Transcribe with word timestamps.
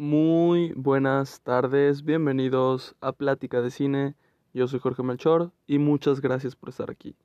Muy 0.00 0.72
buenas 0.76 1.40
tardes, 1.40 2.04
bienvenidos 2.04 2.94
a 3.00 3.10
Plática 3.10 3.60
de 3.60 3.72
Cine. 3.72 4.14
Yo 4.54 4.68
soy 4.68 4.78
Jorge 4.78 5.02
Melchor 5.02 5.50
y 5.66 5.80
muchas 5.80 6.20
gracias 6.20 6.54
por 6.54 6.68
estar 6.68 6.88
aquí. 6.88 7.16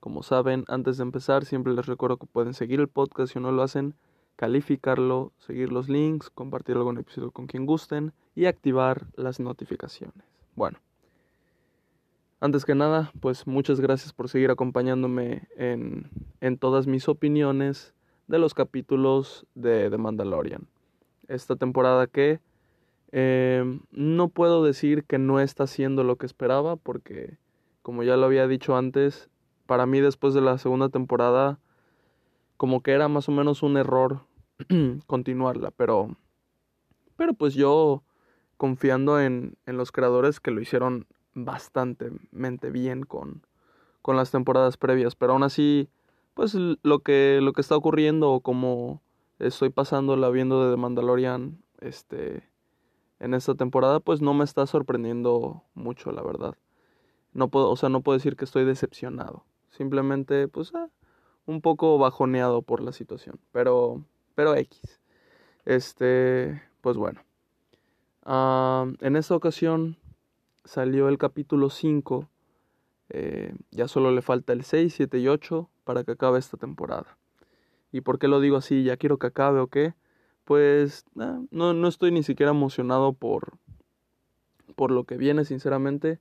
Como 0.00 0.22
saben, 0.22 0.64
antes 0.68 0.96
de 0.96 1.02
empezar, 1.02 1.44
siempre 1.44 1.74
les 1.74 1.84
recuerdo 1.84 2.16
que 2.16 2.24
pueden 2.24 2.54
seguir 2.54 2.80
el 2.80 2.88
podcast 2.88 3.34
si 3.34 3.40
no 3.40 3.52
lo 3.52 3.62
hacen, 3.62 3.94
calificarlo, 4.36 5.32
seguir 5.36 5.70
los 5.70 5.90
links, 5.90 6.30
compartir 6.30 6.76
algún 6.76 6.96
episodio 6.96 7.30
con 7.30 7.46
quien 7.46 7.66
gusten 7.66 8.14
y 8.34 8.46
activar 8.46 9.04
las 9.16 9.38
notificaciones. 9.38 10.24
Bueno, 10.56 10.78
antes 12.40 12.64
que 12.64 12.74
nada, 12.74 13.12
pues 13.20 13.46
muchas 13.46 13.80
gracias 13.80 14.14
por 14.14 14.30
seguir 14.30 14.50
acompañándome 14.50 15.46
en, 15.58 16.08
en 16.40 16.56
todas 16.56 16.86
mis 16.86 17.06
opiniones 17.06 17.92
de 18.28 18.38
los 18.38 18.54
capítulos 18.54 19.44
de 19.54 19.90
The 19.90 19.98
Mandalorian. 19.98 20.68
Esta 21.28 21.56
temporada 21.56 22.06
que 22.06 22.40
eh, 23.12 23.80
no 23.90 24.28
puedo 24.28 24.64
decir 24.64 25.04
que 25.04 25.18
no 25.18 25.40
está 25.40 25.64
haciendo 25.64 26.04
lo 26.04 26.16
que 26.16 26.26
esperaba 26.26 26.76
porque, 26.76 27.38
como 27.82 28.02
ya 28.02 28.16
lo 28.16 28.26
había 28.26 28.46
dicho 28.46 28.76
antes, 28.76 29.30
para 29.66 29.86
mí 29.86 30.00
después 30.00 30.34
de 30.34 30.40
la 30.40 30.58
segunda 30.58 30.88
temporada 30.88 31.58
como 32.56 32.82
que 32.82 32.92
era 32.92 33.08
más 33.08 33.28
o 33.28 33.32
menos 33.32 33.62
un 33.62 33.76
error 33.76 34.20
continuarla, 35.06 35.70
pero 35.70 36.16
pero 37.16 37.34
pues 37.34 37.54
yo 37.54 38.02
confiando 38.56 39.20
en, 39.20 39.56
en 39.66 39.76
los 39.76 39.92
creadores 39.92 40.40
que 40.40 40.50
lo 40.50 40.60
hicieron 40.60 41.06
bastante 41.34 42.10
bien 42.70 43.02
con, 43.02 43.46
con 44.02 44.16
las 44.16 44.30
temporadas 44.30 44.76
previas, 44.76 45.16
pero 45.16 45.32
aún 45.32 45.42
así, 45.42 45.88
pues 46.34 46.54
lo 46.54 46.98
que, 47.00 47.40
lo 47.42 47.52
que 47.52 47.60
está 47.60 47.76
ocurriendo 47.76 48.40
como 48.40 49.02
estoy 49.38 49.70
pasándola 49.70 50.30
viendo 50.30 50.64
de 50.64 50.74
The 50.74 50.80
Mandalorian 50.80 51.62
este, 51.80 52.48
en 53.20 53.34
esta 53.34 53.54
temporada, 53.54 54.00
pues 54.00 54.20
no 54.20 54.34
me 54.34 54.44
está 54.44 54.66
sorprendiendo 54.66 55.62
mucho, 55.74 56.12
la 56.12 56.22
verdad. 56.22 56.54
No 57.32 57.48
puedo, 57.48 57.70
o 57.70 57.76
sea, 57.76 57.88
no 57.88 58.00
puedo 58.00 58.18
decir 58.18 58.36
que 58.36 58.44
estoy 58.44 58.64
decepcionado. 58.64 59.44
Simplemente, 59.70 60.46
pues, 60.48 60.72
ah, 60.74 60.88
un 61.46 61.60
poco 61.60 61.98
bajoneado 61.98 62.62
por 62.62 62.80
la 62.80 62.92
situación. 62.92 63.40
Pero, 63.52 64.04
pero 64.34 64.54
X. 64.54 65.00
Este, 65.64 66.62
pues 66.80 66.96
bueno. 66.96 67.22
Ah, 68.24 68.86
en 69.00 69.16
esta 69.16 69.34
ocasión 69.34 69.96
salió 70.64 71.08
el 71.08 71.18
capítulo 71.18 71.70
5. 71.70 72.28
Eh, 73.10 73.54
ya 73.70 73.88
solo 73.88 74.10
le 74.12 74.22
falta 74.22 74.52
el 74.52 74.64
6, 74.64 74.94
7 74.94 75.18
y 75.18 75.28
8 75.28 75.68
para 75.84 76.04
que 76.04 76.12
acabe 76.12 76.38
esta 76.38 76.56
temporada. 76.56 77.18
¿Y 77.94 78.00
por 78.00 78.18
qué 78.18 78.26
lo 78.26 78.40
digo 78.40 78.56
así? 78.56 78.82
¿Ya 78.82 78.96
quiero 78.96 79.20
que 79.20 79.28
acabe 79.28 79.60
o 79.60 79.68
qué? 79.68 79.94
Pues 80.42 81.04
ah, 81.16 81.38
no, 81.52 81.74
no 81.74 81.86
estoy 81.86 82.10
ni 82.10 82.24
siquiera 82.24 82.50
emocionado 82.50 83.12
por, 83.12 83.56
por 84.74 84.90
lo 84.90 85.04
que 85.04 85.16
viene, 85.16 85.44
sinceramente. 85.44 86.18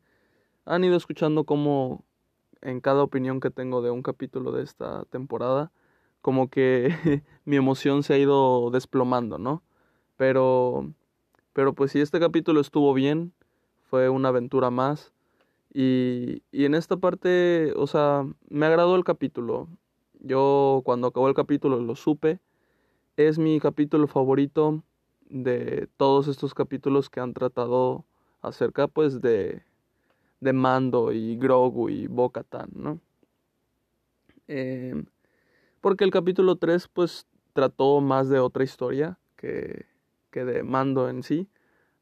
Han 0.65 0.83
ido 0.83 0.95
escuchando 0.95 1.45
cómo 1.45 2.05
en 2.61 2.79
cada 2.79 3.01
opinión 3.01 3.39
que 3.39 3.49
tengo 3.49 3.81
de 3.81 3.89
un 3.89 4.03
capítulo 4.03 4.51
de 4.51 4.61
esta 4.61 5.05
temporada, 5.05 5.71
como 6.21 6.47
que 6.47 6.93
mi 7.43 7.55
emoción 7.55 8.03
se 8.03 8.13
ha 8.13 8.17
ido 8.19 8.69
desplomando, 8.69 9.39
¿no? 9.39 9.63
Pero, 10.15 10.93
pero 11.53 11.73
pues 11.73 11.91
si 11.91 12.01
este 12.01 12.19
capítulo 12.19 12.61
estuvo 12.61 12.93
bien, 12.93 13.33
fue 13.81 14.09
una 14.09 14.29
aventura 14.29 14.69
más. 14.69 15.11
Y, 15.73 16.43
y 16.51 16.65
en 16.65 16.75
esta 16.75 16.97
parte, 16.97 17.73
o 17.75 17.87
sea, 17.87 18.27
me 18.47 18.67
agradó 18.67 18.95
el 18.95 19.03
capítulo. 19.03 19.69
Yo 20.23 20.81
cuando 20.85 21.07
acabó 21.07 21.27
el 21.27 21.33
capítulo 21.33 21.79
lo 21.81 21.95
supe. 21.95 22.39
Es 23.17 23.37
mi 23.37 23.59
capítulo 23.59 24.07
favorito 24.07 24.81
de 25.29 25.89
todos 25.97 26.29
estos 26.29 26.53
capítulos 26.53 27.09
que 27.09 27.19
han 27.19 27.33
tratado 27.33 28.05
acerca 28.41 28.87
pues 28.87 29.21
de, 29.21 29.63
de 30.39 30.53
Mando 30.53 31.11
y 31.11 31.35
Grogu 31.35 31.89
y 31.89 32.07
Bo-Katan, 32.07 32.69
¿no? 32.73 32.99
Eh, 34.47 35.03
porque 35.81 36.05
el 36.05 36.11
capítulo 36.11 36.55
3 36.55 36.87
pues 36.87 37.27
trató 37.51 37.99
más 37.99 38.29
de 38.29 38.39
otra 38.39 38.63
historia 38.63 39.19
que, 39.35 39.85
que 40.31 40.45
de 40.45 40.63
Mando 40.63 41.09
en 41.09 41.23
sí. 41.23 41.49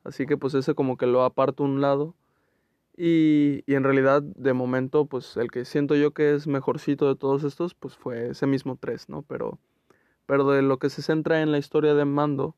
Así 0.03 0.27
que 0.27 0.37
pues 0.37 0.53
ese 0.53 0.75
como 0.75 0.95
que 0.95 1.07
lo 1.07 1.23
aparto 1.23 1.63
un 1.63 1.81
lado. 1.81 2.13
Y, 3.03 3.63
en 3.65 3.83
realidad 3.83 4.21
de 4.21 4.53
momento 4.53 5.07
pues 5.07 5.35
el 5.35 5.49
que 5.49 5.65
siento 5.65 5.95
yo 5.95 6.11
que 6.11 6.35
es 6.35 6.45
mejorcito 6.45 7.07
de 7.07 7.15
todos 7.15 7.43
estos 7.43 7.73
pues 7.73 7.97
fue 7.97 8.29
ese 8.29 8.45
mismo 8.45 8.77
3, 8.79 9.09
¿no? 9.09 9.23
Pero, 9.23 9.57
pero 10.27 10.47
de 10.51 10.61
lo 10.61 10.77
que 10.77 10.91
se 10.91 11.01
centra 11.01 11.41
en 11.41 11.51
la 11.51 11.57
historia 11.57 11.95
de 11.95 12.05
Mando, 12.05 12.55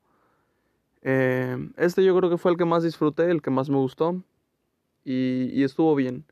eh, 1.00 1.56
este 1.78 2.04
yo 2.04 2.14
creo 2.14 2.28
que 2.28 2.36
fue 2.36 2.50
el 2.50 2.58
que 2.58 2.66
más 2.66 2.82
disfruté, 2.82 3.30
el 3.30 3.40
que 3.40 3.48
más 3.48 3.70
me 3.70 3.78
gustó 3.78 4.22
y, 5.02 5.48
y 5.50 5.64
estuvo 5.64 5.94
bien. 5.94 6.26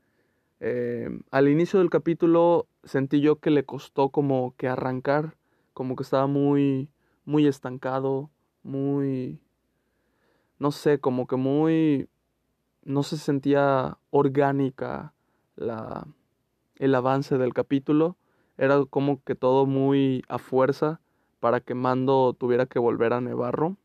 Eh, 0.59 1.09
al 1.31 1.49
inicio 1.49 1.79
del 1.79 1.89
capítulo 1.89 2.67
sentí 2.83 3.19
yo 3.19 3.37
que 3.37 3.49
le 3.49 3.65
costó 3.65 4.09
como 4.09 4.53
que 4.57 4.67
arrancar, 4.67 5.37
como 5.73 5.95
que 5.95 6.03
estaba 6.03 6.27
muy, 6.27 6.87
muy 7.25 7.47
estancado, 7.47 8.29
muy 8.61 9.39
no 10.59 10.71
sé, 10.71 10.99
como 10.99 11.27
que 11.27 11.35
muy, 11.35 12.07
no 12.85 13.03
se 13.03 13.17
sentía 13.17 13.97
orgánica 14.09 15.13
la, 15.55 16.07
el 16.77 16.95
avance 16.95 17.37
del 17.37 17.53
capítulo. 17.53 18.17
Era 18.57 18.83
como 18.85 19.23
que 19.23 19.35
todo 19.35 19.65
muy 19.65 20.23
a 20.27 20.37
fuerza 20.37 20.99
para 21.39 21.59
que 21.59 21.75
Mando 21.75 22.33
tuviera 22.33 22.65
que 22.65 22.79
volver 22.79 23.13
a 23.13 23.21
Nevarro. 23.21 23.77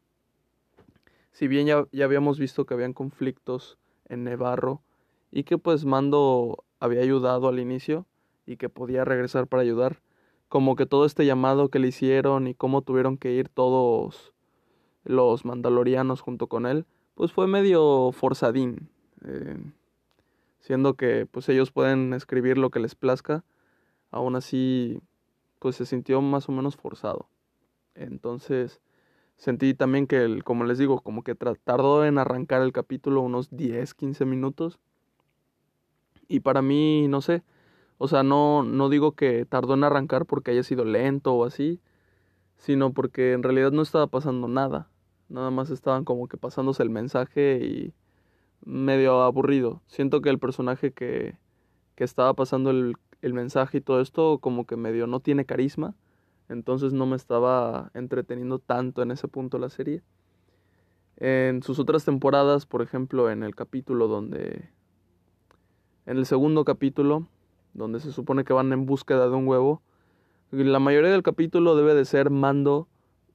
Si 1.33 1.49
bien 1.49 1.67
ya, 1.67 1.87
ya 1.93 2.05
habíamos 2.05 2.39
visto 2.39 2.67
que 2.67 2.75
habían 2.75 2.93
conflictos 2.93 3.79
en 4.09 4.25
Nevarro 4.25 4.83
y 5.31 5.45
que 5.45 5.59
pues 5.59 5.85
Mando 5.85 6.65
había 6.81 7.03
ayudado 7.03 7.49
al 7.49 7.59
inicio 7.59 8.07
y 8.47 8.57
que 8.57 8.69
podía 8.69 9.05
regresar 9.05 9.47
para 9.47 9.63
ayudar, 9.63 10.01
como 10.49 10.77
que 10.77 10.87
todo 10.87 11.05
este 11.05 11.27
llamado 11.27 11.69
que 11.69 11.79
le 11.79 11.89
hicieron 11.89 12.47
y 12.47 12.55
cómo 12.55 12.83
tuvieron 12.83 13.19
que 13.19 13.33
ir 13.33 13.49
todos 13.49 14.33
los 15.05 15.45
mandalorianos 15.45 16.21
junto 16.21 16.47
con 16.47 16.67
él, 16.67 16.87
pues 17.19 17.33
fue 17.33 17.49
medio 17.49 18.13
forzadín, 18.13 18.91
eh, 19.25 19.59
siendo 20.61 20.95
que 20.95 21.27
pues 21.27 21.49
ellos 21.49 21.73
pueden 21.73 22.15
escribir 22.15 22.59
lo 22.59 22.71
que 22.71 22.79
les 22.79 22.95
plazca, 22.95 23.45
aún 24.13 24.37
así 24.37 25.01
pues 25.59 25.75
se 25.75 25.85
sintió 25.85 26.23
más 26.23 26.49
o 26.49 26.53
menos 26.53 26.77
forzado. 26.77 27.29
Entonces 27.97 28.81
sentí 29.35 29.75
también 29.75 30.07
que, 30.07 30.23
el, 30.23 30.45
como 30.45 30.63
les 30.63 30.79
digo, 30.79 31.01
como 31.01 31.25
que 31.25 31.35
tardó 31.35 32.05
en 32.05 32.19
arrancar 32.19 32.63
el 32.63 32.73
capítulo 32.73 33.21
unos 33.23 33.51
10, 33.51 33.95
15 33.95 34.25
minutos. 34.25 34.79
Y 36.29 36.39
para 36.39 36.63
mí, 36.63 37.09
no 37.09 37.21
sé, 37.21 37.43
o 37.99 38.07
sea, 38.07 38.23
no, 38.23 38.63
no 38.63 38.89
digo 38.89 39.17
que 39.17 39.45
tardó 39.45 39.75
en 39.75 39.83
arrancar 39.83 40.25
porque 40.25 40.53
haya 40.53 40.63
sido 40.63 40.85
lento 40.85 41.35
o 41.35 41.45
así, 41.45 41.81
sino 42.59 42.93
porque 42.93 43.33
en 43.33 43.43
realidad 43.43 43.73
no 43.73 43.83
estaba 43.83 44.07
pasando 44.07 44.47
nada. 44.47 44.89
Nada 45.29 45.51
más 45.51 45.71
estaban 45.71 46.05
como 46.05 46.29
que 46.29 46.37
pasándose 46.37 46.83
el 46.83 46.91
mensaje 46.91 47.59
y 47.65 47.95
medio 48.65 49.23
aburrido. 49.23 49.83
Siento 49.87 50.21
que 50.21 50.31
el 50.31 50.39
personaje 50.39 50.93
que, 50.93 51.37
que 51.95 52.05
estaba 52.05 52.35
pasando 52.35 52.71
el, 52.71 52.97
el 53.23 53.35
mensaje 53.35 53.79
y 53.79 53.81
todo 53.81 54.01
esto 54.01 54.39
como 54.39 54.67
que 54.67 54.77
medio 54.77 55.07
no 55.07 55.21
tiene 55.21 55.45
carisma. 55.45 55.95
Entonces 56.49 56.93
no 56.93 57.07
me 57.07 57.17
estaba 57.17 57.91
entreteniendo 57.95 58.59
tanto 58.59 59.03
en 59.03 59.11
ese 59.11 59.29
punto 59.29 59.59
la 59.59 59.69
serie. 59.69 60.03
En 61.17 61.63
sus 61.63 61.79
otras 61.79 62.05
temporadas, 62.05 62.65
por 62.65 62.81
ejemplo, 62.81 63.31
en 63.31 63.43
el 63.43 63.55
capítulo 63.55 64.09
donde... 64.09 64.71
En 66.07 66.17
el 66.17 66.25
segundo 66.25 66.65
capítulo, 66.65 67.27
donde 67.75 68.01
se 68.01 68.13
supone 68.13 68.45
que 68.45 68.55
van 68.55 68.73
en 68.73 68.87
búsqueda 68.87 69.29
de 69.29 69.37
un 69.37 69.47
huevo, 69.47 69.83
la 70.51 70.79
mayoría 70.79 71.11
del 71.11 71.23
capítulo 71.23 71.77
debe 71.77 71.95
de 71.95 72.07
ser 72.07 72.31
Mando 72.31 72.89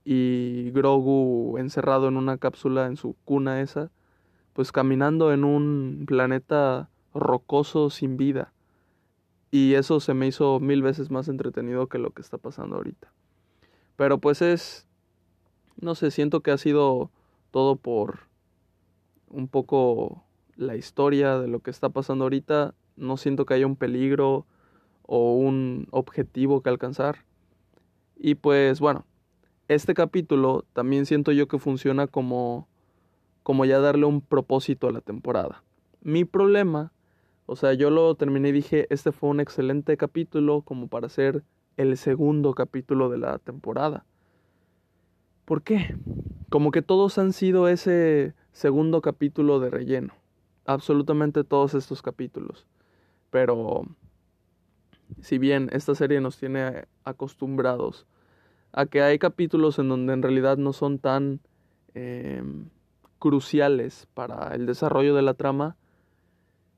y 0.06 0.72
Grogu 0.72 1.58
encerrado 1.58 2.08
en 2.08 2.18
una 2.18 2.38
cápsula 2.38 2.88
en 2.88 2.98
su 2.98 3.16
cuna 3.26 3.62
esa, 3.62 3.92
pues 4.54 4.72
caminando 4.72 5.34
en 5.34 5.44
un 5.44 6.04
planeta 6.08 6.90
rocoso 7.14 7.90
sin 7.90 8.18
vida. 8.18 8.54
Y 9.52 9.76
eso 9.76 10.00
se 10.00 10.14
me 10.14 10.28
hizo 10.28 10.60
mil 10.60 10.82
veces 10.82 11.12
más 11.12 11.28
entretenido 11.28 11.88
que 11.88 12.00
lo 12.00 12.12
que 12.12 12.22
está 12.22 12.38
pasando 12.38 12.76
ahorita. 12.76 13.12
Pero 13.96 14.18
pues 14.18 14.42
es, 14.42 14.88
no 15.80 15.96
sé, 15.96 16.12
siento 16.12 16.42
que 16.42 16.52
ha 16.52 16.58
sido 16.58 17.12
todo 17.52 17.76
por 17.76 18.22
un 19.30 19.48
poco 19.48 20.24
la 20.56 20.76
historia 20.76 21.38
de 21.40 21.48
lo 21.48 21.60
que 21.60 21.72
está 21.72 21.90
pasando 21.90 22.26
ahorita. 22.26 22.74
No 22.96 23.18
siento 23.18 23.46
que 23.46 23.54
haya 23.54 23.68
un 23.68 23.76
peligro 23.76 24.46
o 25.04 25.36
un 25.36 25.88
objetivo 25.92 26.62
que 26.62 26.70
alcanzar. 26.70 27.26
Y 28.16 28.36
pues 28.36 28.80
bueno, 28.80 29.06
este 29.68 29.94
capítulo 29.94 30.65
también 30.74 31.06
siento 31.06 31.31
yo 31.31 31.48
que 31.48 31.60
funciona 31.60 32.07
como 32.07 32.68
como 33.44 33.65
ya 33.65 33.80
darle 33.80 34.06
un 34.06 34.21
propósito 34.21 34.88
a 34.88 34.92
la 34.92 35.01
temporada. 35.01 35.63
Mi 36.01 36.25
problema, 36.25 36.92
o 37.45 37.56
sea, 37.56 37.74
yo 37.74 37.89
lo 37.89 38.15
terminé 38.15 38.50
y 38.50 38.54
dije, 38.54 38.88
este 38.89 39.12
fue 39.12 39.30
un 39.30 39.42
excelente 39.42 39.95
capítulo 39.98 40.62
como 40.62 40.88
para 40.88 41.10
ser 41.10 41.44
el 41.75 41.98
segundo 41.98 42.54
capítulo 42.54 43.10
de 43.10 43.18
la 43.18 43.38
temporada. 43.39 44.06
¿Por 45.45 45.62
qué? 45.62 45.95
Como 46.50 46.71
que 46.71 46.81
todos 46.81 47.18
han 47.18 47.33
sido 47.33 47.68
ese 47.68 48.33
segundo 48.54 49.01
capítulo 49.01 49.59
de 49.59 49.69
relleno. 49.69 50.13
Absolutamente 50.66 51.44
todos 51.44 51.74
estos 51.74 52.01
capítulos. 52.01 52.66
Pero 53.30 53.83
si 55.19 55.38
bien 55.38 55.69
esta 55.74 55.95
serie 55.95 56.21
nos 56.21 56.38
tiene 56.38 56.86
acostumbrados 57.04 58.07
a 58.74 58.88
que 58.88 59.02
hay 59.02 59.20
capítulos 59.20 59.80
en 59.80 59.88
donde 59.88 60.14
en 60.14 60.22
realidad 60.22 60.58
no 60.58 60.74
son 60.74 61.00
tan 61.00 61.40
em, 61.94 62.70
cruciales 63.20 64.08
para 64.14 64.54
el 64.56 64.66
desarrollo 64.66 65.16
de 65.16 65.22
la 65.22 65.36
trama, 65.36 65.78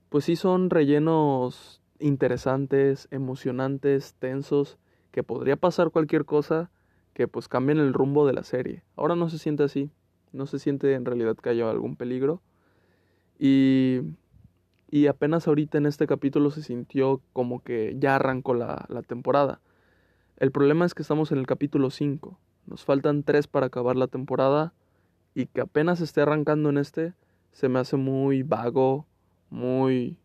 pues 0.09 0.25
sí 0.25 0.36
son 0.36 0.69
rellenos 0.69 1.81
interesantes, 2.00 3.07
emocionantes, 3.12 4.13
tensos, 4.19 4.77
que 5.12 5.24
podría 5.24 5.56
pasar 5.56 5.92
cualquier 5.92 6.25
cosa 6.25 6.69
que 7.13 7.30
pues 7.30 7.47
cambien 7.47 7.80
el 7.80 7.94
rumbo 7.94 8.27
de 8.27 8.33
la 8.33 8.44
serie. 8.44 8.83
Ahora 8.98 9.15
no 9.15 9.30
se 9.30 9.39
siente 9.39 9.63
así, 9.63 9.89
no 10.33 10.45
se 10.45 10.59
siente 10.59 10.94
en 10.94 11.06
realidad 11.06 11.38
que 11.38 11.50
haya 11.50 11.69
algún 11.69 11.95
peligro. 11.95 12.41
Y, 13.39 14.01
y 14.91 15.07
apenas 15.07 15.48
ahorita 15.48 15.77
en 15.77 15.86
este 15.86 16.07
capítulo 16.07 16.51
se 16.51 16.62
sintió 16.62 17.21
como 17.31 17.63
que 17.63 17.95
ya 17.98 18.15
arrancó 18.15 18.53
la, 18.53 18.86
la 18.89 19.01
temporada. 19.01 19.62
El 20.37 20.51
problema 20.51 20.85
es 20.85 20.93
que 20.93 21.01
estamos 21.01 21.31
en 21.31 21.37
el 21.37 21.47
capítulo 21.47 21.89
5. 21.89 22.37
Nos 22.65 22.83
faltan 22.83 23.23
3 23.23 23.47
para 23.47 23.67
acabar 23.67 23.95
la 23.95 24.07
temporada 24.07 24.73
y 25.33 25.45
que 25.45 25.61
apenas 25.61 26.01
esté 26.01 26.21
arrancando 26.21 26.69
en 26.69 26.77
este 26.77 27.13
se 27.51 27.69
me 27.69 27.79
hace 27.79 27.95
muy 27.95 28.43
vago, 28.43 29.07
muy 29.49 30.17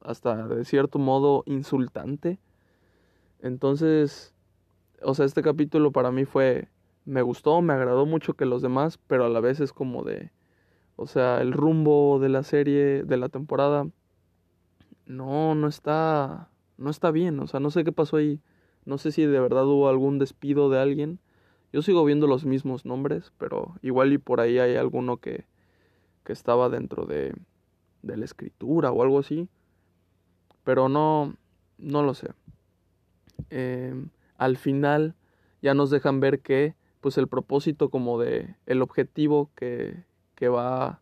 hasta 0.00 0.48
de 0.48 0.64
cierto 0.64 0.98
modo 0.98 1.44
insultante. 1.46 2.40
Entonces, 3.40 4.34
o 5.00 5.14
sea, 5.14 5.26
este 5.26 5.42
capítulo 5.42 5.92
para 5.92 6.10
mí 6.10 6.24
fue 6.24 6.68
me 7.04 7.22
gustó, 7.22 7.62
me 7.62 7.72
agradó 7.72 8.04
mucho 8.04 8.34
que 8.34 8.46
los 8.46 8.62
demás, 8.62 8.98
pero 9.06 9.24
a 9.26 9.28
la 9.28 9.40
vez 9.40 9.60
es 9.60 9.72
como 9.72 10.02
de 10.02 10.32
o 10.96 11.06
sea, 11.06 11.40
el 11.40 11.52
rumbo 11.52 12.18
de 12.20 12.28
la 12.28 12.42
serie, 12.42 13.04
de 13.04 13.16
la 13.16 13.28
temporada 13.28 13.86
no 15.06 15.54
no 15.54 15.68
está 15.68 16.48
no 16.78 16.90
está 16.90 17.12
bien, 17.12 17.38
o 17.38 17.46
sea, 17.46 17.60
no 17.60 17.70
sé 17.70 17.84
qué 17.84 17.92
pasó 17.92 18.16
ahí. 18.16 18.40
No 18.84 18.98
sé 18.98 19.12
si 19.12 19.24
de 19.24 19.40
verdad 19.40 19.66
hubo 19.66 19.88
algún 19.88 20.18
despido 20.18 20.70
de 20.70 20.80
alguien. 20.80 21.18
Yo 21.72 21.82
sigo 21.82 22.04
viendo 22.04 22.26
los 22.26 22.44
mismos 22.44 22.84
nombres, 22.84 23.32
pero 23.38 23.74
igual 23.82 24.12
y 24.12 24.18
por 24.18 24.40
ahí 24.40 24.58
hay 24.58 24.76
alguno 24.76 25.18
que, 25.18 25.46
que 26.24 26.32
estaba 26.32 26.68
dentro 26.68 27.06
de, 27.06 27.34
de 28.02 28.16
la 28.16 28.24
escritura 28.24 28.90
o 28.90 29.02
algo 29.02 29.18
así. 29.18 29.48
Pero 30.64 30.88
no, 30.88 31.34
no 31.78 32.02
lo 32.02 32.14
sé. 32.14 32.30
Em, 33.50 34.10
al 34.36 34.56
final 34.56 35.14
ya 35.60 35.74
nos 35.74 35.90
dejan 35.90 36.20
ver 36.20 36.40
que 36.40 36.74
pues 37.00 37.18
el 37.18 37.28
propósito 37.28 37.90
como 37.90 38.18
de 38.20 38.54
el 38.66 38.80
objetivo 38.80 39.50
que, 39.56 40.04
que 40.34 40.48
va 40.48 41.00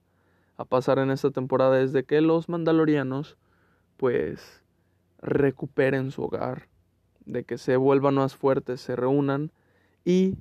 a 0.56 0.64
pasar 0.64 0.98
en 0.98 1.10
esta 1.10 1.30
temporada 1.30 1.80
es 1.80 1.92
de 1.92 2.04
que 2.04 2.20
los 2.20 2.48
mandalorianos 2.48 3.36
pues 3.96 4.62
recuperen 5.20 6.10
su 6.10 6.22
hogar, 6.22 6.68
de 7.26 7.44
que 7.44 7.58
se 7.58 7.76
vuelvan 7.76 8.14
más 8.16 8.36
fuertes, 8.36 8.80
se 8.80 8.96
reúnan 8.96 9.52
y 10.04 10.36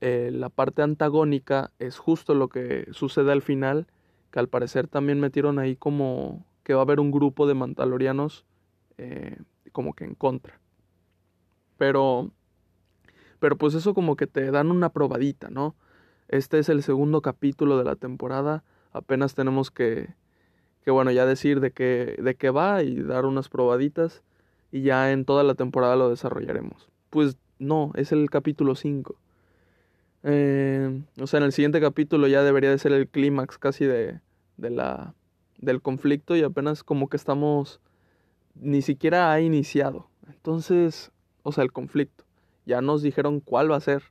eh, 0.00 0.30
la 0.32 0.48
parte 0.48 0.82
antagónica 0.82 1.70
es 1.78 1.98
justo 1.98 2.34
lo 2.34 2.48
que 2.48 2.88
sucede 2.92 3.32
al 3.32 3.42
final, 3.42 3.86
que 4.30 4.40
al 4.40 4.48
parecer 4.48 4.88
también 4.88 5.20
metieron 5.20 5.58
ahí 5.58 5.76
como 5.76 6.44
que 6.64 6.74
va 6.74 6.80
a 6.80 6.82
haber 6.82 7.00
un 7.00 7.10
grupo 7.10 7.46
de 7.46 7.54
mandalorianos 7.54 8.44
eh, 8.98 9.36
como 9.72 9.94
que 9.94 10.04
en 10.04 10.14
contra. 10.14 10.60
Pero, 11.78 12.30
pero 13.38 13.56
pues 13.56 13.74
eso 13.74 13.94
como 13.94 14.16
que 14.16 14.26
te 14.26 14.50
dan 14.50 14.70
una 14.70 14.90
probadita, 14.90 15.50
¿no? 15.50 15.74
Este 16.28 16.58
es 16.58 16.68
el 16.68 16.82
segundo 16.82 17.20
capítulo 17.20 17.78
de 17.78 17.84
la 17.84 17.96
temporada, 17.96 18.64
apenas 18.92 19.34
tenemos 19.34 19.70
que, 19.70 20.14
que 20.84 20.90
bueno, 20.90 21.10
ya 21.10 21.26
decir 21.26 21.60
de 21.60 21.72
qué, 21.72 22.16
de 22.20 22.34
qué 22.34 22.50
va 22.50 22.82
y 22.82 23.02
dar 23.02 23.24
unas 23.24 23.48
probaditas 23.48 24.22
y 24.72 24.82
ya 24.82 25.12
en 25.12 25.24
toda 25.24 25.44
la 25.44 25.54
temporada 25.54 25.94
lo 25.94 26.08
desarrollaremos. 26.08 26.88
Pues 27.10 27.36
no, 27.58 27.92
es 27.94 28.10
el 28.10 28.28
capítulo 28.30 28.74
5. 28.74 29.14
Eh, 30.24 31.02
o 31.20 31.26
sea, 31.26 31.38
en 31.38 31.44
el 31.44 31.52
siguiente 31.52 31.80
capítulo 31.80 32.26
ya 32.26 32.42
debería 32.42 32.70
de 32.70 32.78
ser 32.78 32.92
el 32.92 33.06
clímax 33.06 33.58
casi 33.58 33.84
de, 33.84 34.20
de 34.56 34.70
la, 34.70 35.14
del 35.58 35.82
conflicto 35.82 36.34
y 36.34 36.42
apenas 36.42 36.82
como 36.82 37.08
que 37.08 37.18
estamos, 37.18 37.80
ni 38.54 38.82
siquiera 38.82 39.30
ha 39.30 39.40
iniciado. 39.40 40.08
Entonces, 40.26 41.12
o 41.42 41.52
sea, 41.52 41.62
el 41.64 41.72
conflicto. 41.72 42.24
Ya 42.64 42.80
nos 42.80 43.02
dijeron 43.02 43.40
cuál 43.40 43.70
va 43.70 43.76
a 43.76 43.80
ser, 43.80 44.04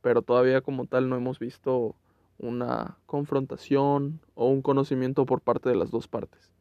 pero 0.00 0.22
todavía 0.22 0.62
como 0.62 0.86
tal 0.86 1.08
no 1.08 1.16
hemos 1.16 1.38
visto 1.38 1.94
una 2.38 2.96
confrontación 3.06 4.20
o 4.34 4.48
un 4.48 4.62
conocimiento 4.62 5.26
por 5.26 5.40
parte 5.40 5.68
de 5.68 5.76
las 5.76 5.90
dos 5.90 6.08
partes. 6.08 6.52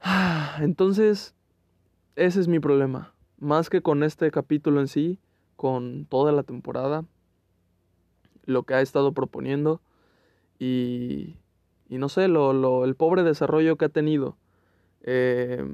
Entonces, 0.60 1.34
ese 2.16 2.40
es 2.40 2.48
mi 2.48 2.60
problema. 2.60 3.12
Más 3.38 3.70
que 3.70 3.82
con 3.82 4.02
este 4.02 4.30
capítulo 4.30 4.80
en 4.80 4.88
sí, 4.88 5.18
con 5.56 6.06
toda 6.06 6.32
la 6.32 6.42
temporada, 6.42 7.04
lo 8.44 8.64
que 8.64 8.74
ha 8.74 8.80
estado 8.80 9.12
proponiendo 9.12 9.80
y, 10.58 11.36
y 11.88 11.98
no 11.98 12.08
sé, 12.08 12.28
lo, 12.28 12.52
lo, 12.52 12.84
el 12.84 12.94
pobre 12.94 13.22
desarrollo 13.22 13.76
que 13.76 13.86
ha 13.86 13.90
tenido. 13.90 14.36
Eh, 15.02 15.64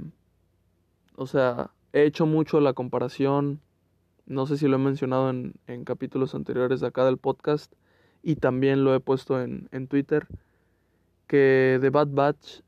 o 1.17 1.27
sea, 1.27 1.71
he 1.93 2.05
hecho 2.05 2.27
mucho 2.27 2.61
la 2.61 2.73
comparación, 2.73 3.61
no 4.27 4.47
sé 4.47 4.57
si 4.57 4.69
lo 4.69 4.77
he 4.77 4.81
mencionado 4.81 5.31
en, 5.31 5.55
en, 5.67 5.85
capítulos 5.85 6.35
anteriores 6.35 6.81
de 6.81 6.87
acá 6.87 7.05
del 7.05 7.19
podcast 7.19 7.73
y 8.23 8.37
también 8.37 8.85
lo 8.85 8.95
he 8.95 9.01
puesto 9.01 9.41
en, 9.41 9.69
en 9.73 9.87
Twitter, 9.87 10.27
que 11.27 11.79
The 11.81 11.91
Bad 11.91 12.09
Batch 12.09 12.61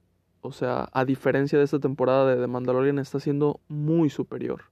o 0.43 0.51
sea, 0.51 0.89
a 0.93 1.05
diferencia 1.05 1.59
de 1.59 1.65
esta 1.65 1.79
temporada 1.79 2.27
de 2.27 2.41
The 2.41 2.49
Mandalorian, 2.49 2.99
está 2.99 3.21
siendo 3.21 3.61
muy 3.69 4.11
superior 4.11 4.65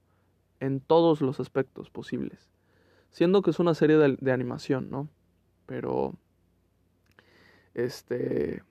en 0.59 0.81
todos 0.81 1.21
los 1.21 1.39
aspectos 1.39 1.89
posibles. 1.89 2.51
Siendo 3.09 3.41
que 3.41 3.51
es 3.51 3.59
una 3.59 3.73
serie 3.73 3.97
de, 3.97 4.31
animación, 4.31 4.89
¿no? 4.91 5.07
Pero, 5.65 6.13
este, 7.73 8.63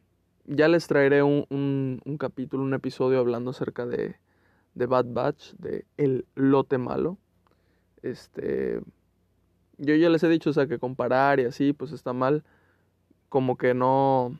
ya 0.45 0.69
les 0.69 0.87
traeré 0.87 1.23
un, 1.23 1.47
un, 1.49 2.19
capítulo, 2.19 2.63
un 2.63 2.75
episodio 2.75 3.19
hablando 3.19 3.51
acerca 3.51 3.87
de, 3.87 4.17
de 4.75 4.87
Bad 4.87 5.07
Batch, 5.09 5.55
de 5.55 5.87
El 5.97 6.27
Lote 6.35 6.77
Malo. 6.77 7.17
Este, 8.03 8.81
yo 9.79 9.95
ya 9.95 10.11
les 10.11 10.23
he 10.23 10.29
dicho, 10.29 10.51
o 10.51 10.53
sea, 10.53 10.67
que 10.67 10.79
comparar 10.79 11.41
y 11.41 11.45
así, 11.45 11.73
pues 11.73 11.93
está 11.93 12.13
mal. 12.13 12.45
Como 13.31 13.57
que 13.57 13.73
no... 13.73 14.39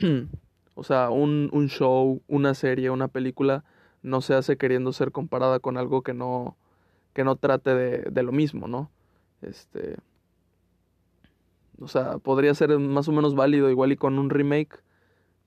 O 0.76 0.84
sea, 0.84 1.08
un, 1.08 1.48
un 1.52 1.68
show, 1.68 2.22
una 2.28 2.52
serie, 2.54 2.90
una 2.90 3.08
película 3.08 3.64
no 4.02 4.20
se 4.20 4.34
hace 4.34 4.58
queriendo 4.58 4.92
ser 4.92 5.10
comparada 5.10 5.58
con 5.58 5.78
algo 5.78 6.02
que 6.02 6.12
no, 6.12 6.56
que 7.14 7.24
no 7.24 7.36
trate 7.36 7.74
de, 7.74 7.98
de 8.10 8.22
lo 8.22 8.30
mismo, 8.30 8.68
¿no? 8.68 8.90
Este. 9.40 9.96
O 11.80 11.88
sea, 11.88 12.18
podría 12.18 12.54
ser 12.54 12.78
más 12.78 13.08
o 13.08 13.12
menos 13.12 13.34
válido 13.34 13.70
igual 13.70 13.90
y 13.90 13.96
con 13.96 14.18
un 14.18 14.28
remake, 14.28 14.82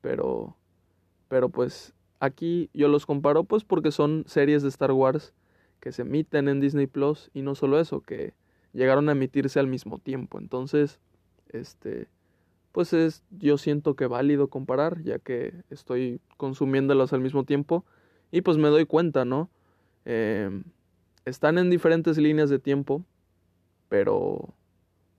pero. 0.02 0.56
Pero 1.28 1.50
pues 1.50 1.94
aquí 2.20 2.72
yo 2.74 2.88
los 2.88 3.06
comparo 3.06 3.44
pues 3.44 3.64
porque 3.64 3.92
son 3.92 4.24
series 4.26 4.64
de 4.64 4.70
Star 4.70 4.92
Wars 4.92 5.34
que 5.80 5.92
se 5.92 6.02
emiten 6.02 6.48
en 6.48 6.60
Disney 6.60 6.88
Plus 6.88 7.30
y 7.36 7.44
no 7.44 7.54
solo 7.54 7.80
eso, 7.80 8.02
que 8.02 8.34
llegaron 8.74 9.10
a 9.10 9.12
emitirse 9.12 9.60
al 9.60 9.68
mismo 9.68 10.00
tiempo. 10.00 10.40
Entonces, 10.40 11.00
este 11.50 12.08
pues 12.72 12.94
es 12.94 13.24
yo 13.32 13.58
siento 13.58 13.96
que 13.96 14.08
válido 14.08 14.48
comparar, 14.48 15.02
ya 15.04 15.20
que 15.20 15.54
estoy 15.70 16.22
consumiéndolas 16.38 17.14
al 17.14 17.22
mismo 17.22 17.44
tiempo 17.44 17.86
y 18.32 18.42
pues 18.42 18.58
me 18.58 18.70
doy 18.70 18.86
cuenta, 18.86 19.26
¿no? 19.26 19.50
Eh, 20.06 20.62
están 21.26 21.58
en 21.58 21.70
diferentes 21.70 22.18
líneas 22.18 22.50
de 22.50 22.60
tiempo, 22.60 23.04
pero 23.90 24.54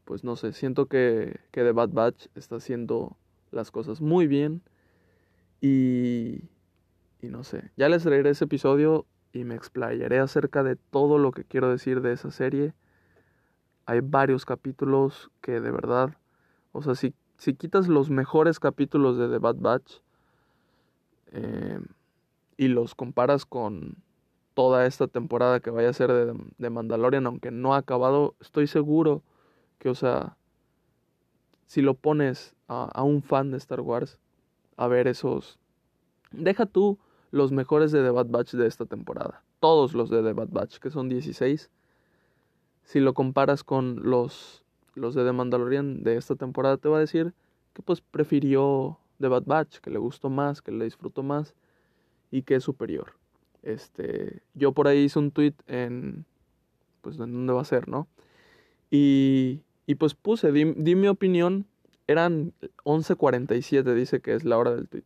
pues 0.04 0.24
no 0.24 0.36
sé, 0.36 0.52
siento 0.52 0.86
que, 0.86 1.38
que 1.50 1.62
The 1.62 1.72
Bad 1.72 1.90
Batch 1.90 2.26
está 2.34 2.56
haciendo 2.56 3.16
las 3.50 3.70
cosas 3.70 4.00
muy 4.00 4.26
bien 4.26 4.62
y, 5.60 6.42
y 7.20 7.28
no 7.28 7.44
sé, 7.44 7.70
ya 7.76 7.88
les 7.88 8.02
traeré 8.02 8.30
ese 8.30 8.44
episodio 8.44 9.06
y 9.32 9.44
me 9.44 9.54
explayaré 9.54 10.18
acerca 10.18 10.62
de 10.62 10.76
todo 10.76 11.18
lo 11.18 11.32
que 11.32 11.44
quiero 11.44 11.70
decir 11.70 12.00
de 12.00 12.12
esa 12.12 12.30
serie. 12.30 12.74
Hay 13.86 14.00
varios 14.00 14.44
capítulos 14.44 15.30
que 15.40 15.60
de 15.60 15.70
verdad, 15.70 16.16
o 16.72 16.82
sea, 16.82 16.94
si 16.94 17.14
si 17.40 17.54
quitas 17.54 17.88
los 17.88 18.10
mejores 18.10 18.60
capítulos 18.60 19.16
de 19.16 19.26
The 19.26 19.38
Bad 19.38 19.56
Batch 19.56 19.94
eh, 21.32 21.80
y 22.58 22.68
los 22.68 22.94
comparas 22.94 23.46
con 23.46 23.96
toda 24.52 24.84
esta 24.84 25.06
temporada 25.06 25.60
que 25.60 25.70
vaya 25.70 25.88
a 25.88 25.94
ser 25.94 26.12
de, 26.12 26.38
de, 26.58 26.70
Mandalorian, 26.70 27.26
aunque 27.26 27.50
no 27.50 27.72
ha 27.72 27.78
acabado, 27.78 28.34
estoy 28.40 28.66
seguro 28.66 29.22
que, 29.78 29.88
o 29.88 29.94
sea, 29.94 30.36
si 31.66 31.80
lo 31.80 31.94
pones 31.94 32.54
a, 32.68 32.90
a 32.92 33.02
un 33.04 33.22
fan 33.22 33.50
de 33.52 33.56
Star 33.56 33.80
Wars 33.80 34.18
a 34.76 34.86
ver 34.86 35.08
esos... 35.08 35.58
Deja 36.32 36.66
tú 36.66 36.98
los 37.30 37.52
mejores 37.52 37.90
de 37.90 38.02
The 38.02 38.10
Bad 38.10 38.26
Batch 38.26 38.52
de 38.52 38.66
esta 38.66 38.84
temporada. 38.84 39.42
Todos 39.60 39.94
los 39.94 40.10
de 40.10 40.22
The 40.22 40.34
Bad 40.34 40.48
Batch, 40.50 40.76
que 40.76 40.90
son 40.90 41.08
16. 41.08 41.70
Si 42.82 43.00
lo 43.00 43.14
comparas 43.14 43.64
con 43.64 44.10
los 44.10 44.62
los 44.94 45.14
de 45.14 45.24
The 45.24 45.32
Mandalorian 45.32 46.02
de 46.02 46.16
esta 46.16 46.36
temporada, 46.36 46.76
te 46.76 46.88
va 46.88 46.98
a 46.98 47.00
decir 47.00 47.34
que 47.72 47.82
pues 47.82 48.00
prefirió 48.00 48.98
The 49.20 49.28
Bad 49.28 49.44
Batch, 49.46 49.78
que 49.78 49.90
le 49.90 49.98
gustó 49.98 50.30
más, 50.30 50.62
que 50.62 50.72
le 50.72 50.84
disfrutó 50.84 51.22
más 51.22 51.54
y 52.30 52.42
que 52.42 52.56
es 52.56 52.64
superior. 52.64 53.12
Este, 53.62 54.42
yo 54.54 54.72
por 54.72 54.88
ahí 54.88 55.00
hice 55.00 55.18
un 55.18 55.30
tweet 55.30 55.54
en, 55.66 56.24
pues, 57.02 57.18
¿en 57.18 57.48
va 57.48 57.60
a 57.60 57.64
ser, 57.64 57.88
no? 57.88 58.08
Y, 58.90 59.60
y 59.86 59.96
pues 59.96 60.14
puse, 60.14 60.50
di, 60.52 60.64
di, 60.64 60.94
mi 60.94 61.08
opinión, 61.08 61.66
eran 62.06 62.52
11.47, 62.84 63.94
dice 63.94 64.20
que 64.20 64.34
es 64.34 64.44
la 64.44 64.58
hora 64.58 64.74
del 64.74 64.88
tweet. 64.88 65.04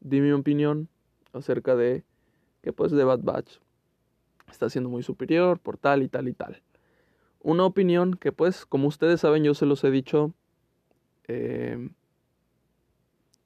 Di 0.00 0.20
mi 0.20 0.32
opinión 0.32 0.88
acerca 1.32 1.76
de 1.76 2.04
que 2.62 2.72
pues 2.72 2.92
The 2.92 3.04
Bad 3.04 3.20
Batch 3.22 3.58
está 4.50 4.68
siendo 4.68 4.90
muy 4.90 5.02
superior 5.02 5.58
por 5.58 5.78
tal 5.78 6.02
y 6.02 6.08
tal 6.08 6.28
y 6.28 6.32
tal. 6.32 6.62
Una 7.42 7.64
opinión 7.64 8.14
que 8.14 8.32
pues, 8.32 8.66
como 8.66 8.88
ustedes 8.88 9.20
saben, 9.20 9.44
yo 9.44 9.54
se 9.54 9.66
los 9.66 9.82
he 9.84 9.90
dicho, 9.90 10.32
eh, 11.28 11.90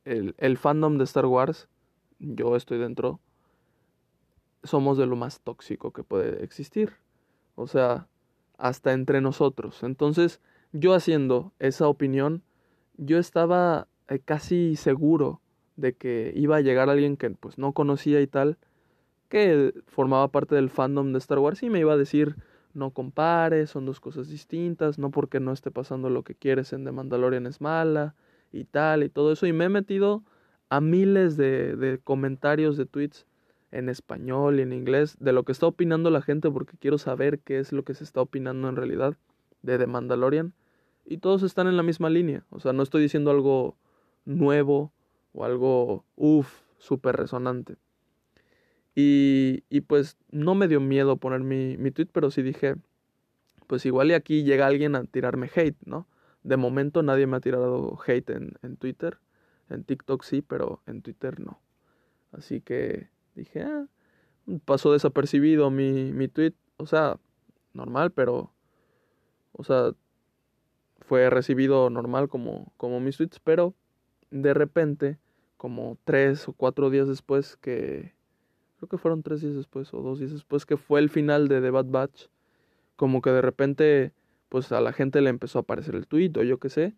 el, 0.04 0.34
el 0.38 0.56
fandom 0.58 0.98
de 0.98 1.04
Star 1.04 1.26
Wars, 1.26 1.68
yo 2.18 2.56
estoy 2.56 2.78
dentro, 2.78 3.20
somos 4.62 4.98
de 4.98 5.06
lo 5.06 5.16
más 5.16 5.40
tóxico 5.40 5.92
que 5.92 6.02
puede 6.02 6.44
existir. 6.44 6.92
O 7.54 7.66
sea, 7.66 8.06
hasta 8.58 8.92
entre 8.92 9.20
nosotros. 9.20 9.82
Entonces, 9.82 10.40
yo 10.72 10.94
haciendo 10.94 11.52
esa 11.58 11.88
opinión, 11.88 12.42
yo 12.96 13.18
estaba 13.18 13.88
eh, 14.08 14.18
casi 14.18 14.76
seguro 14.76 15.40
de 15.76 15.94
que 15.94 16.32
iba 16.34 16.56
a 16.56 16.60
llegar 16.60 16.88
alguien 16.88 17.16
que 17.16 17.30
pues 17.30 17.58
no 17.58 17.72
conocía 17.72 18.20
y 18.20 18.26
tal, 18.26 18.58
que 19.28 19.74
formaba 19.86 20.28
parte 20.28 20.54
del 20.54 20.70
fandom 20.70 21.12
de 21.12 21.18
Star 21.18 21.38
Wars 21.38 21.62
y 21.62 21.70
me 21.70 21.80
iba 21.80 21.92
a 21.92 21.98
decir, 21.98 22.36
no 22.76 22.90
compares, 22.90 23.71
son 23.71 23.87
dos 23.87 24.00
cosas 24.00 24.28
distintas, 24.28 24.99
no 24.99 25.11
porque 25.11 25.40
no 25.40 25.52
esté 25.52 25.71
pasando 25.71 26.11
lo 26.11 26.23
que 26.23 26.35
quieres 26.35 26.73
en 26.73 26.85
The 26.85 26.92
Mandalorian 26.92 27.47
es 27.47 27.61
mala 27.61 28.14
y 28.52 28.64
tal 28.64 29.02
y 29.02 29.09
todo 29.09 29.33
eso. 29.33 29.47
Y 29.47 29.52
me 29.52 29.64
he 29.64 29.68
metido 29.68 30.23
a 30.68 30.80
miles 30.80 31.37
de, 31.37 32.00
comentarios, 32.04 32.76
de 32.76 32.87
tweets 32.87 33.26
en 33.73 33.88
español 33.88 34.59
y 34.59 34.62
en 34.62 34.73
inglés 34.73 35.16
de 35.18 35.33
lo 35.33 35.45
que 35.45 35.52
está 35.52 35.66
opinando 35.66 36.11
la 36.11 36.23
gente 36.23 36.50
porque 36.50 36.76
quiero 36.76 36.99
saber 36.99 37.40
qué 37.40 37.59
es 37.59 37.73
lo 37.73 37.83
que 37.83 37.95
se 37.95 38.04
está 38.04 38.21
opinando 38.21 38.68
en 38.68 38.76
realidad 38.76 39.16
de 39.62 39.78
The 39.78 39.87
Mandalorian. 39.87 40.52
Y 41.04 41.18
todos 41.18 41.42
están 41.42 41.68
en 41.68 41.76
la 41.76 41.83
misma 41.83 42.11
línea. 42.11 42.45
O 42.50 42.61
sea, 42.61 42.73
no 42.73 42.83
estoy 42.83 43.02
diciendo 43.02 43.30
algo 43.30 43.76
nuevo 44.25 44.92
o 45.33 45.45
algo, 45.45 46.04
uff, 46.16 46.62
súper 46.78 47.16
resonante. 47.16 47.76
Y, 48.96 49.62
y, 49.68 49.82
pues 49.82 50.16
no 50.30 50.54
me 50.54 50.68
dio 50.68 50.80
miedo 50.80 51.18
poner 51.18 51.40
mi, 51.40 51.76
mi 51.76 51.90
tweet, 51.90 52.08
pero 52.12 52.30
sí 52.30 52.42
dije, 52.42 52.76
pues 53.66 53.84
igual 53.84 54.10
y 54.10 54.14
aquí 54.14 54.42
llega 54.42 54.66
alguien 54.66 54.96
a 54.96 55.04
tirarme 55.04 55.50
hate, 55.54 55.76
¿no? 55.84 56.08
De 56.42 56.56
momento 56.56 57.02
nadie 57.02 57.26
me 57.26 57.36
ha 57.36 57.40
tirado 57.40 57.98
hate 58.06 58.30
en, 58.30 58.54
en 58.62 58.76
Twitter. 58.78 59.18
En 59.68 59.84
TikTok 59.84 60.22
sí, 60.22 60.42
pero 60.42 60.80
en 60.86 61.02
Twitter 61.02 61.40
no. 61.40 61.60
Así 62.32 62.62
que 62.62 63.10
dije, 63.34 63.62
ah, 63.62 63.86
pasó 64.64 64.92
desapercibido 64.92 65.70
mi, 65.70 66.12
mi 66.12 66.28
tweet. 66.28 66.54
O 66.78 66.86
sea, 66.86 67.18
normal, 67.74 68.12
pero, 68.12 68.52
o 69.52 69.62
sea, 69.62 69.92
fue 71.00 71.30
recibido 71.30 71.90
normal 71.90 72.28
como, 72.28 72.72
como 72.76 73.00
mis 73.00 73.16
tweets, 73.16 73.40
pero 73.40 73.74
de 74.30 74.54
repente, 74.54 75.18
como 75.56 75.98
tres 76.04 76.48
o 76.48 76.52
cuatro 76.52 76.90
días 76.90 77.08
después 77.08 77.56
que, 77.56 78.15
creo 78.76 78.88
que 78.88 78.99
fueron 78.99 79.23
tres 79.23 79.40
días 79.40 79.54
después 79.54 79.92
o 79.95 80.02
dos 80.02 80.18
días 80.18 80.33
después 80.33 80.66
que 80.66 80.76
fue 80.76 81.00
el 81.00 81.11
final 81.11 81.49
de 81.49 81.61
The 81.61 81.71
Bad 81.71 81.87
Batch, 81.87 82.26
como 82.97 83.23
que 83.23 83.30
de 83.30 83.42
repente, 83.42 84.12
pues 84.49 84.73
a 84.73 84.80
la 84.80 84.92
gente 84.92 85.21
le 85.21 85.30
empezó 85.30 85.59
a 85.59 85.62
aparecer 85.62 85.95
el 85.95 86.06
tweet 86.06 86.33
o 86.37 86.42
yo 86.42 86.59
qué 86.59 86.68
sé, 86.68 86.95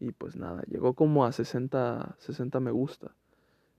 y 0.00 0.12
pues 0.12 0.36
nada, 0.36 0.62
llegó 0.68 0.94
como 0.94 1.24
a 1.24 1.32
60, 1.32 2.16
60 2.18 2.60
me 2.60 2.70
gusta. 2.70 3.14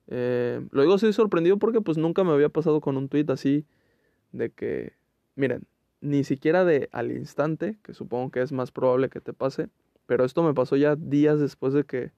Eh, 0.07 0.65
lo 0.71 0.81
digo 0.81 0.95
así 0.95 1.13
sorprendido 1.13 1.57
porque 1.57 1.81
pues 1.81 1.97
nunca 1.97 2.23
me 2.23 2.31
había 2.31 2.49
pasado 2.49 2.81
con 2.81 2.97
un 2.97 3.09
tweet 3.09 3.25
así 3.29 3.65
de 4.31 4.49
que, 4.49 4.93
miren, 5.35 5.67
ni 6.01 6.23
siquiera 6.23 6.65
de 6.65 6.89
al 6.91 7.11
instante, 7.11 7.77
que 7.83 7.93
supongo 7.93 8.31
que 8.31 8.41
es 8.41 8.51
más 8.51 8.71
probable 8.71 9.09
que 9.09 9.21
te 9.21 9.33
pase, 9.33 9.69
pero 10.05 10.25
esto 10.25 10.43
me 10.43 10.53
pasó 10.53 10.75
ya 10.75 10.95
días 10.95 11.39
después 11.39 11.73
de 11.73 11.83
que 11.83 12.11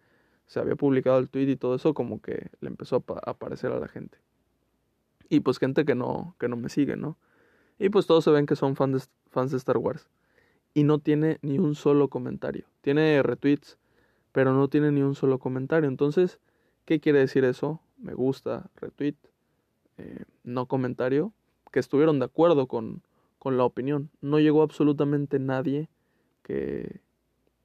se 0.45 0.59
había 0.59 0.75
publicado 0.75 1.19
el 1.19 1.29
tweet 1.29 1.49
y 1.49 1.55
todo 1.55 1.75
eso, 1.75 1.93
como 1.93 2.21
que 2.21 2.49
le 2.61 2.69
empezó 2.69 3.03
a, 3.07 3.29
aparecer 3.29 3.71
a 3.71 3.79
la 3.79 3.87
gente. 3.87 4.17
Y 5.31 5.39
pues 5.39 5.57
gente 5.57 5.83
que 5.83 5.95
no, 5.95 6.35
que 6.39 6.47
no 6.47 6.57
me 6.57 6.69
sigue, 6.69 6.95
¿no? 6.95 7.17
Y 7.79 7.89
pues 7.89 8.05
todos 8.05 8.23
se 8.23 8.29
ven 8.29 8.45
que 8.45 8.55
son 8.55 8.75
fans 8.75 8.93
de, 8.93 9.11
fans 9.31 9.49
de 9.49 9.57
Star 9.57 9.77
Wars. 9.77 10.07
Y 10.75 10.83
no 10.83 10.99
tiene 10.99 11.39
ni 11.41 11.57
un 11.57 11.73
solo 11.73 12.09
comentario. 12.09 12.67
Tiene 12.81 13.23
retweets, 13.23 13.79
pero 14.31 14.53
no 14.53 14.67
tiene 14.67 14.91
ni 14.91 15.01
un 15.01 15.15
solo 15.15 15.39
comentario. 15.39 15.89
Entonces, 15.89 16.39
¿Qué 16.85 16.99
quiere 16.99 17.19
decir 17.19 17.45
eso? 17.45 17.79
Me 17.97 18.13
gusta, 18.13 18.69
retweet, 18.75 19.15
eh, 19.97 20.25
no 20.43 20.65
comentario, 20.65 21.33
que 21.71 21.79
estuvieron 21.79 22.19
de 22.19 22.25
acuerdo 22.25 22.67
con, 22.67 23.03
con 23.39 23.57
la 23.57 23.63
opinión. 23.63 24.09
No 24.21 24.39
llegó 24.39 24.61
absolutamente 24.61 25.39
nadie 25.39 25.89
que, 26.43 27.01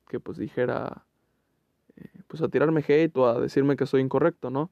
que 0.09 0.21
pues 0.21 0.39
dijera, 0.39 1.05
eh, 1.97 2.23
pues 2.29 2.43
a 2.43 2.49
tirarme 2.49 2.85
hate 2.87 3.17
o 3.17 3.27
a 3.27 3.41
decirme 3.41 3.77
que 3.77 3.87
soy 3.87 4.03
incorrecto, 4.03 4.51
¿no? 4.51 4.71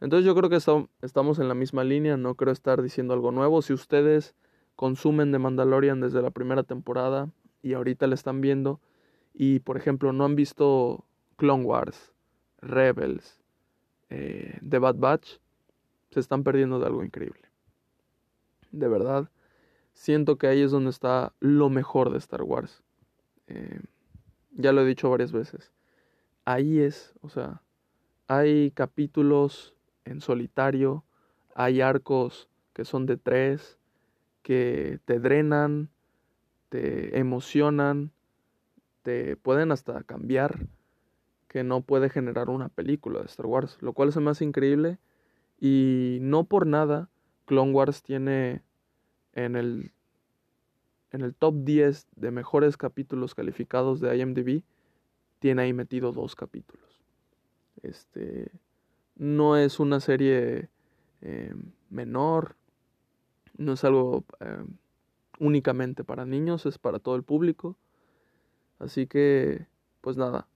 Entonces 0.00 0.24
yo 0.24 0.34
creo 0.34 0.48
que 0.48 0.58
estamos 1.02 1.38
en 1.38 1.48
la 1.48 1.54
misma 1.54 1.84
línea, 1.84 2.16
no 2.16 2.34
creo 2.36 2.52
estar 2.52 2.82
diciendo 2.82 3.14
algo 3.14 3.32
nuevo. 3.32 3.62
Si 3.62 3.72
ustedes 3.72 4.34
consumen 4.76 5.32
de 5.32 5.38
Mandalorian 5.38 6.00
desde 6.00 6.22
la 6.22 6.30
primera 6.30 6.62
temporada 6.62 7.30
y 7.62 7.74
ahorita 7.74 8.06
la 8.06 8.14
están 8.14 8.40
viendo 8.40 8.80
y 9.34 9.58
por 9.60 9.76
ejemplo 9.76 10.12
no 10.12 10.24
han 10.24 10.36
visto 10.36 11.04
Clone 11.36 11.64
Wars, 11.64 12.12
Rebels, 12.60 13.40
eh, 14.10 14.58
de 14.60 14.78
Bad 14.78 14.96
Batch, 14.96 15.38
se 16.10 16.20
están 16.20 16.44
perdiendo 16.44 16.78
de 16.78 16.86
algo 16.86 17.04
increíble. 17.04 17.42
De 18.70 18.88
verdad, 18.88 19.30
siento 19.92 20.38
que 20.38 20.46
ahí 20.46 20.62
es 20.62 20.70
donde 20.70 20.90
está 20.90 21.32
lo 21.40 21.70
mejor 21.70 22.10
de 22.10 22.18
Star 22.18 22.42
Wars. 22.42 22.82
Eh, 23.48 23.80
ya 24.52 24.72
lo 24.72 24.82
he 24.82 24.86
dicho 24.86 25.10
varias 25.10 25.32
veces. 25.32 25.72
Ahí 26.44 26.78
es, 26.80 27.14
o 27.20 27.28
sea, 27.28 27.62
hay 28.26 28.70
capítulos 28.70 29.74
en 30.08 30.20
solitario, 30.20 31.04
hay 31.54 31.80
arcos 31.80 32.48
que 32.72 32.84
son 32.84 33.06
de 33.06 33.16
tres, 33.16 33.78
que 34.42 35.00
te 35.04 35.18
drenan, 35.18 35.90
te 36.68 37.18
emocionan, 37.18 38.12
te 39.02 39.36
pueden 39.36 39.72
hasta 39.72 40.02
cambiar 40.02 40.66
que 41.48 41.64
no 41.64 41.80
puede 41.80 42.10
generar 42.10 42.50
una 42.50 42.68
película 42.68 43.20
de 43.20 43.26
Star 43.26 43.46
Wars, 43.46 43.78
lo 43.80 43.92
cual 43.92 44.10
es 44.10 44.16
más 44.18 44.42
increíble 44.42 44.98
y 45.58 46.18
no 46.20 46.44
por 46.44 46.66
nada 46.66 47.08
Clone 47.46 47.72
Wars 47.72 48.02
tiene 48.02 48.62
en 49.32 49.56
el 49.56 49.92
en 51.10 51.22
el 51.22 51.34
top 51.34 51.54
10 51.64 52.06
de 52.16 52.30
mejores 52.30 52.76
capítulos 52.76 53.34
calificados 53.34 53.98
de 54.00 54.16
IMDb 54.18 54.62
tiene 55.38 55.62
ahí 55.62 55.72
metido 55.72 56.12
dos 56.12 56.34
capítulos. 56.34 57.02
Este 57.82 58.50
no 59.18 59.56
es 59.56 59.80
una 59.80 60.00
serie 60.00 60.70
eh, 61.20 61.54
menor, 61.90 62.56
no 63.56 63.72
es 63.72 63.84
algo 63.84 64.24
eh, 64.40 64.64
únicamente 65.38 66.04
para 66.04 66.24
niños, 66.24 66.64
es 66.66 66.78
para 66.78 67.00
todo 67.00 67.16
el 67.16 67.24
público. 67.24 67.76
Así 68.78 69.06
que, 69.06 69.66
pues 70.00 70.16
nada, 70.16 70.46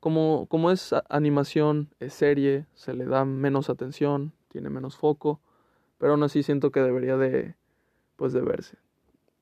como, 0.00 0.46
como 0.50 0.70
es 0.70 0.94
animación, 1.08 1.88
es 1.98 2.12
serie, 2.12 2.66
se 2.74 2.92
le 2.92 3.06
da 3.06 3.24
menos 3.24 3.70
atención, 3.70 4.32
tiene 4.48 4.68
menos 4.68 4.96
foco, 4.96 5.40
pero 5.96 6.12
aún 6.12 6.22
así 6.22 6.42
siento 6.42 6.70
que 6.70 6.80
debería 6.80 7.16
de, 7.16 7.54
pues 8.16 8.34
de 8.34 8.42
verse. 8.42 8.76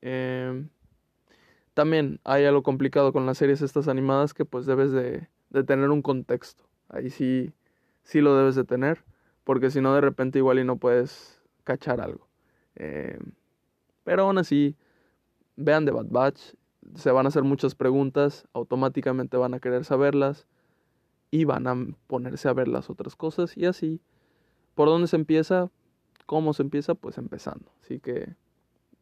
Em, 0.01 0.69
también 1.73 2.21
hay 2.23 2.45
algo 2.45 2.63
complicado 2.63 3.11
con 3.11 3.25
las 3.25 3.37
series 3.37 3.61
estas 3.61 3.89
animadas 3.89 4.33
que 4.33 4.45
pues 4.45 4.65
debes 4.65 4.93
de, 4.93 5.27
de 5.49 5.63
tener 5.65 5.89
un 5.89 6.01
contexto. 6.01 6.63
Ahí 6.87 7.09
sí, 7.09 7.51
sí 8.03 8.21
lo 8.21 8.35
debes 8.37 8.55
de 8.55 8.63
tener, 8.63 9.03
porque 9.43 9.71
si 9.71 9.81
no 9.81 9.93
de 9.93 10.01
repente 10.01 10.39
igual 10.39 10.59
y 10.59 10.63
no 10.63 10.77
puedes 10.77 11.41
cachar 11.63 12.01
algo. 12.01 12.27
Em, 12.75 13.33
pero 14.03 14.23
aún 14.23 14.37
así, 14.37 14.75
vean 15.55 15.85
The 15.85 15.91
Bad 15.91 16.07
Batch, 16.09 16.41
se 16.95 17.11
van 17.11 17.25
a 17.25 17.29
hacer 17.29 17.43
muchas 17.43 17.75
preguntas, 17.75 18.47
automáticamente 18.53 19.37
van 19.37 19.53
a 19.53 19.59
querer 19.59 19.85
saberlas 19.85 20.47
y 21.31 21.45
van 21.45 21.67
a 21.67 21.75
ponerse 22.07 22.49
a 22.49 22.53
ver 22.53 22.67
las 22.67 22.89
otras 22.89 23.15
cosas 23.15 23.57
y 23.57 23.65
así. 23.65 24.01
¿Por 24.75 24.87
dónde 24.87 25.07
se 25.07 25.15
empieza? 25.15 25.69
¿Cómo 26.25 26.53
se 26.53 26.63
empieza? 26.63 26.95
Pues 26.95 27.17
empezando. 27.17 27.71
Así 27.81 27.99
que 27.99 28.35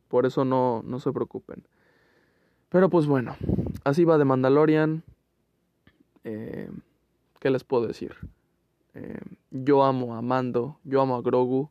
por 0.08 0.26
eso 0.26 0.46
no, 0.46 0.82
no 0.86 1.00
se 1.00 1.12
preocupen. 1.12 1.66
Pero 2.70 2.90
pues 2.90 3.06
bueno, 3.06 3.36
así 3.84 4.06
va 4.06 4.18
de 4.18 4.26
Mandalorian. 4.26 5.04
Eh, 6.24 6.70
¿Qué 7.40 7.50
les 7.50 7.64
puedo 7.64 7.88
decir? 7.88 8.16
Eh, 8.94 9.20
yo 9.52 9.84
amo 9.84 10.16
a 10.16 10.22
Mando, 10.22 10.80
yo 10.84 11.02
amo 11.02 11.16
a 11.16 11.22
Grogu, 11.22 11.70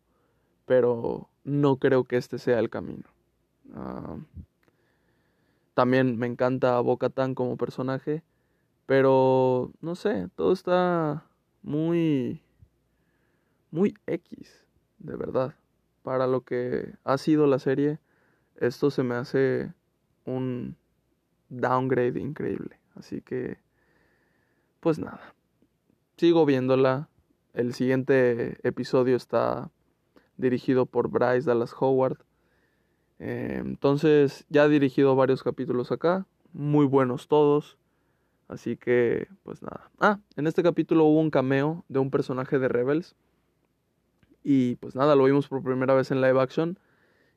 pero 0.67 1.29
no 1.45 1.77
creo 1.77 2.05
que 2.05 2.17
este 2.17 2.39
sea 2.39 2.59
el 2.59 2.71
camino. 2.71 3.05
Ah, 3.75 4.17
También 5.75 6.19
me 6.19 6.27
encanta 6.27 6.81
Bo-Katan 6.81 7.35
como 7.35 7.57
personaje. 7.57 8.23
Pero, 8.87 9.73
no 9.81 9.95
sé, 9.95 10.29
todo 10.35 10.53
está 10.53 11.25
muy, 11.63 12.43
muy 13.71 13.95
X, 14.07 14.67
de 14.99 15.17
verdad. 15.17 15.55
Para 16.03 16.27
lo 16.27 16.41
que 16.43 16.95
ha 17.05 17.17
sido 17.19 17.47
la 17.47 17.61
serie, 17.61 18.01
esto 18.57 18.91
se 18.91 19.05
me 19.05 19.15
hace 19.15 19.73
un 20.25 20.77
downgrade 21.51 22.19
increíble. 22.19 22.81
Así 22.97 23.21
que, 23.23 23.59
pues 24.81 24.99
nada, 24.99 25.35
sigo 26.21 26.45
viéndola. 26.45 27.09
El 27.55 27.73
siguiente 27.73 28.59
episodio 28.63 29.17
está 29.17 29.71
dirigido 30.37 30.85
por 30.85 31.09
Bryce 31.09 31.49
Dallas 31.49 31.75
Howard. 31.81 32.19
Eh, 33.21 33.63
entonces, 33.65 34.45
ya 34.51 34.67
he 34.67 34.69
dirigido 34.69 35.17
varios 35.17 35.43
capítulos 35.43 35.91
acá, 35.93 36.27
muy 36.53 36.85
buenos 36.85 37.27
todos. 37.27 37.79
Así 38.49 38.77
que, 38.77 39.29
pues 39.45 39.63
nada. 39.63 39.91
Ah, 39.99 40.19
en 40.37 40.47
este 40.47 40.63
capítulo 40.63 41.05
hubo 41.05 41.21
un 41.21 41.31
cameo 41.31 41.87
de 41.89 42.01
un 42.01 42.11
personaje 42.11 42.59
de 42.59 42.69
Rebels. 42.69 43.17
Y 44.45 44.77
pues 44.77 44.95
nada, 44.95 45.15
lo 45.15 45.25
vimos 45.25 45.49
por 45.49 45.63
primera 45.63 45.95
vez 45.95 46.11
en 46.11 46.21
live 46.21 46.39
action. 46.39 46.79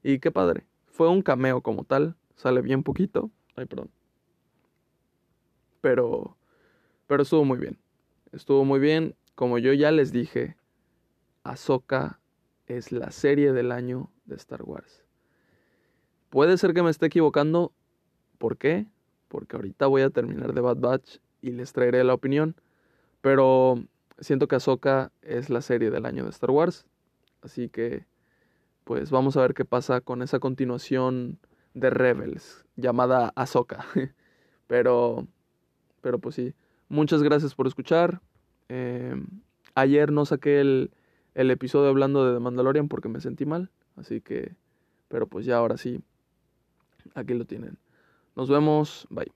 Y 0.03 0.19
qué 0.19 0.29
padre. 0.29 0.65
Fue 0.87 1.07
un 1.07 1.21
cameo 1.21 1.61
como 1.61 1.85
tal. 1.85 2.17
Sale 2.35 2.61
bien 2.61 2.83
poquito. 2.83 3.31
Ay, 3.55 3.65
perdón. 3.65 3.89
Pero, 5.79 6.35
pero 7.07 7.23
estuvo 7.23 7.45
muy 7.45 7.57
bien. 7.57 7.77
Estuvo 8.33 8.65
muy 8.65 8.79
bien. 8.79 9.15
Como 9.35 9.59
yo 9.59 9.73
ya 9.73 9.91
les 9.91 10.11
dije, 10.11 10.57
Ahsoka 11.43 12.19
es 12.65 12.91
la 12.91 13.11
serie 13.11 13.53
del 13.53 13.71
año 13.71 14.09
de 14.25 14.35
Star 14.35 14.63
Wars. 14.63 15.05
Puede 16.29 16.57
ser 16.57 16.73
que 16.73 16.81
me 16.81 16.89
esté 16.89 17.05
equivocando. 17.05 17.73
¿Por 18.39 18.57
qué? 18.57 18.87
Porque 19.27 19.55
ahorita 19.55 19.85
voy 19.85 20.01
a 20.01 20.09
terminar 20.09 20.53
de 20.53 20.61
Bad 20.61 20.77
Batch 20.77 21.17
y 21.41 21.51
les 21.51 21.73
traeré 21.73 22.03
la 22.03 22.15
opinión. 22.15 22.55
Pero 23.21 23.83
siento 24.19 24.47
que 24.47 24.55
Ahsoka 24.55 25.11
es 25.21 25.51
la 25.51 25.61
serie 25.61 25.91
del 25.91 26.07
año 26.07 26.23
de 26.23 26.31
Star 26.31 26.49
Wars. 26.49 26.87
Así 27.43 27.69
que, 27.69 28.07
pues 28.83 29.11
vamos 29.11 29.37
a 29.37 29.41
ver 29.41 29.53
qué 29.53 29.63
pasa 29.63 30.01
con 30.01 30.23
esa 30.23 30.39
continuación 30.39 31.37
de 31.75 31.91
Rebels 31.91 32.65
llamada 32.77 33.31
Ahsoka. 33.35 33.85
pero, 34.67 35.27
pero 36.01 36.17
pues 36.17 36.33
sí. 36.33 36.55
Muchas 36.89 37.23
gracias 37.23 37.55
por 37.55 37.67
escuchar. 37.67 38.21
Eh, 38.69 39.15
ayer 39.75 40.11
no 40.11 40.25
saqué 40.25 40.61
el, 40.61 40.91
el 41.35 41.51
episodio 41.51 41.89
hablando 41.89 42.25
de 42.25 42.33
The 42.33 42.39
Mandalorian 42.39 42.87
porque 42.87 43.09
me 43.09 43.21
sentí 43.21 43.45
mal. 43.45 43.69
Así 43.95 44.21
que, 44.21 44.55
pero 45.07 45.27
pues 45.27 45.45
ya 45.45 45.57
ahora 45.57 45.77
sí, 45.77 46.01
aquí 47.15 47.33
lo 47.33 47.45
tienen. 47.45 47.77
Nos 48.35 48.49
vemos, 48.49 49.07
bye. 49.09 49.31